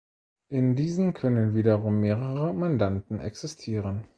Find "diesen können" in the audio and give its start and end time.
0.75-1.53